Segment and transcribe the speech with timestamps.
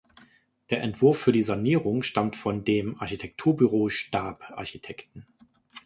[0.71, 5.27] Der Entwurf für die Sanierung stammt von dem Architekturbüro Staab Architekten.